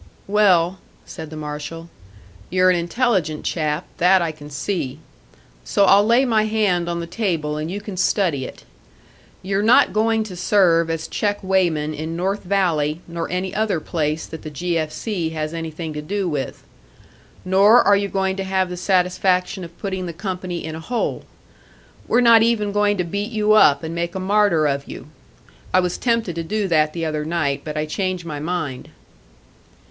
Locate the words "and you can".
7.57-7.95